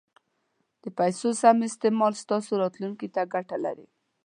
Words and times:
د 0.83 0.85
پیسو 0.97 1.29
سم 1.41 1.57
استعمال 1.69 2.13
ستاسو 2.23 2.51
راتلونکي 2.63 3.07
ته 3.15 3.21
ګټه 3.33 3.57
لري. 3.65 3.87